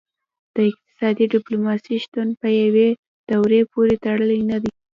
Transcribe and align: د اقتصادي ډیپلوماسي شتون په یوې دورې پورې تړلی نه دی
د 0.55 0.55
اقتصادي 0.69 1.25
ډیپلوماسي 1.33 1.95
شتون 2.03 2.27
په 2.41 2.47
یوې 2.61 2.89
دورې 3.29 3.61
پورې 3.71 3.93
تړلی 4.03 4.39
نه 4.51 4.57
دی 4.63 4.71